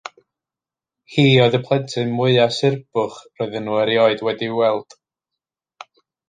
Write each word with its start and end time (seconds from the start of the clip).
Hi 1.17 1.25
oedd 1.43 1.57
y 1.57 1.59
plentyn 1.67 2.15
mwyaf 2.19 2.55
surbwch 2.61 3.19
roedden 3.41 3.65
nhw 3.69 3.77
erioed 3.83 4.25
wedi'i 4.29 4.49
weld. 4.63 4.99